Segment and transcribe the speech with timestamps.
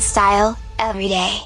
[0.00, 1.45] style every day.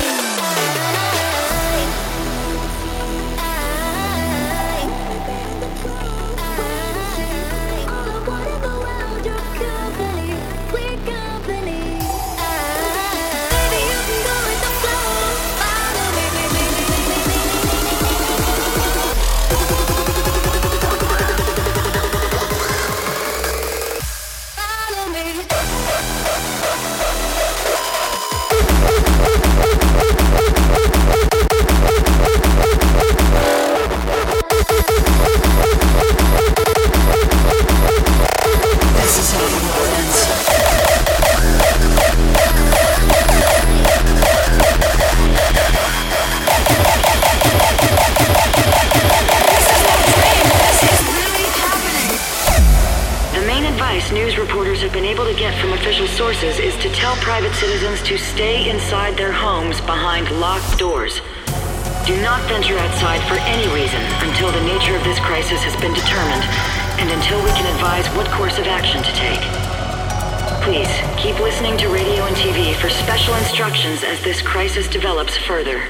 [74.71, 75.83] crisis develops further.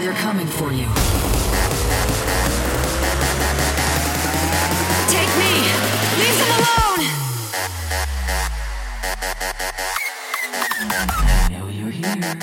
[0.00, 0.86] They're coming for you.
[5.06, 5.52] Take me!
[6.18, 7.02] Leave them alone!
[10.82, 12.38] I know you're here.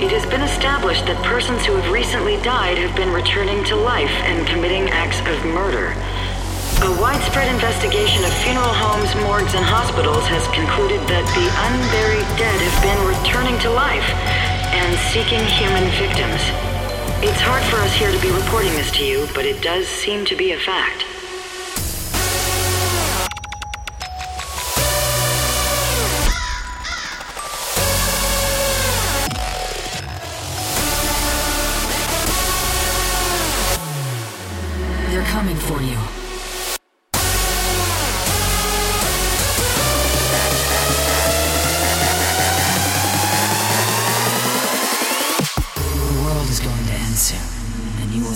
[0.00, 4.08] It has been established that persons who have recently died have been returning to life
[4.24, 5.92] and committing acts of murder.
[6.80, 12.56] A widespread investigation of funeral homes, morgues, and hospitals has concluded that the unburied dead
[12.64, 14.08] have been returning to life
[14.72, 16.40] and seeking human victims.
[17.20, 20.24] It's hard for us here to be reporting this to you, but it does seem
[20.32, 21.04] to be a fact.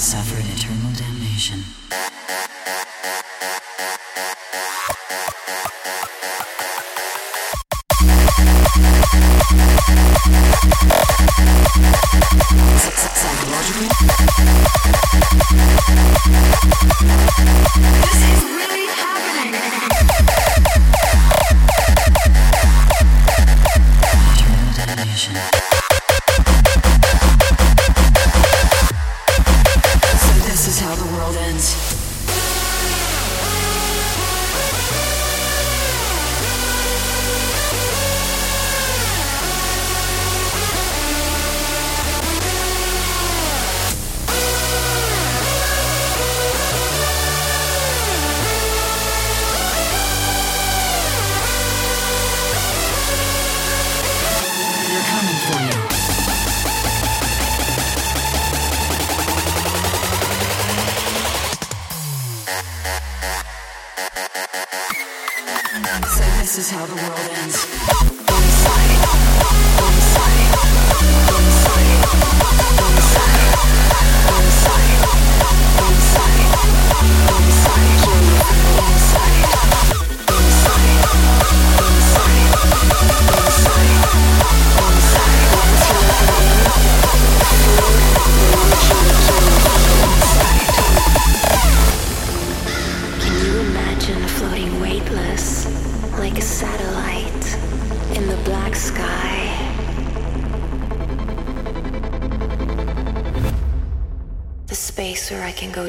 [0.05, 1.84] suffer eternal damnation.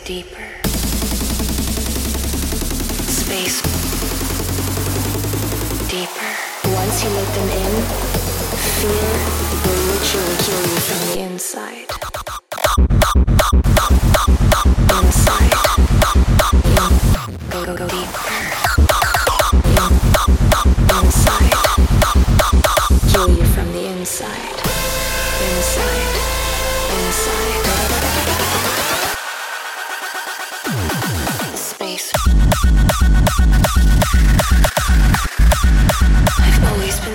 [0.06, 0.48] Deeper.
[3.10, 3.60] Space
[5.90, 6.31] deeper.
[6.75, 7.74] Once you let them in,
[8.78, 9.10] fear
[9.66, 11.90] will literally kill you from the inside.
[14.94, 15.54] Inside.
[17.50, 18.46] Go, go, go deeper.
[21.01, 21.58] Inside.
[23.12, 24.58] Kill you from the inside.
[25.42, 26.16] Inside.
[26.94, 28.05] Inside.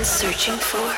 [0.05, 0.95] Searching for.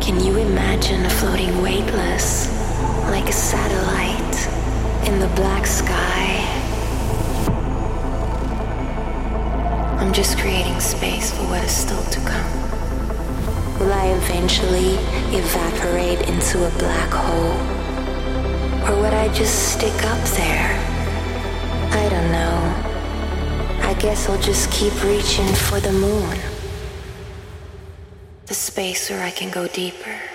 [0.00, 2.48] Can you imagine floating weightless
[3.10, 6.44] like a satellite in the black sky?
[9.98, 12.67] I'm just creating space for what is still to come.
[13.78, 14.94] Will I eventually
[15.36, 17.58] evaporate into a black hole?
[18.86, 20.70] Or would I just stick up there?
[21.92, 23.88] I don't know.
[23.88, 26.38] I guess I'll just keep reaching for the moon
[28.48, 30.27] the space where I can go deeper.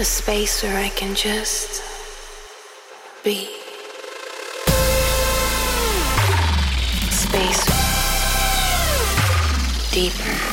[0.00, 1.82] A space where I can just
[3.24, 3.48] be.
[7.10, 7.64] Space
[9.90, 10.47] deeper.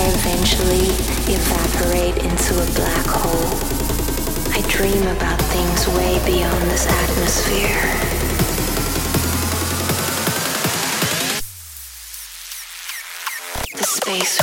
[0.00, 0.88] I eventually
[1.30, 3.52] evaporate into a black hole?
[4.50, 7.84] I dream about things way beyond this atmosphere.
[13.76, 14.40] The space.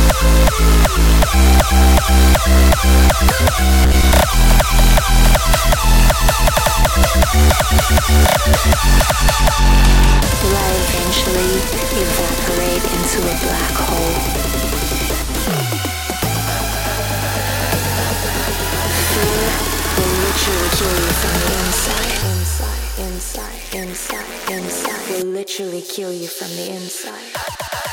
[22.33, 25.09] Inside, inside, inside, inside.
[25.09, 27.92] Will literally kill you from the inside.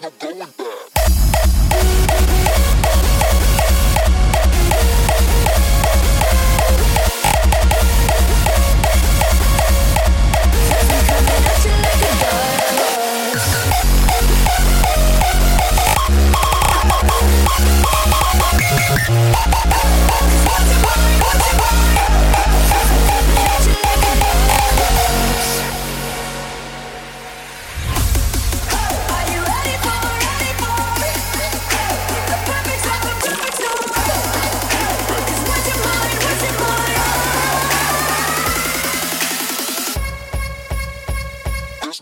[0.00, 0.65] there's no going back.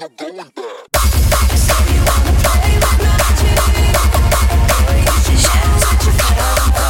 [0.05, 0.45] Show you on
[2.27, 2.35] the.
[4.69, 5.41] Boy, you should
[6.77, 6.84] you.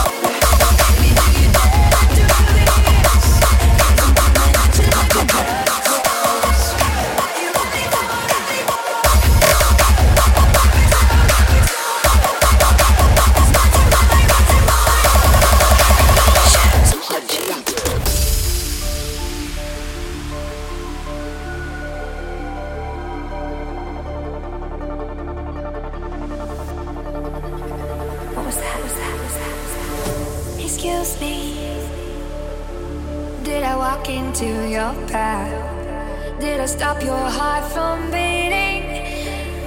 [36.54, 38.82] it I stop your heart from beating.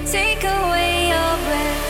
[0.06, 1.88] Take away your breath.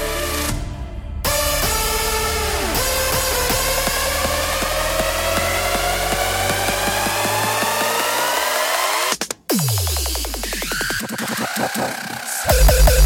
[12.50, 12.97] Thank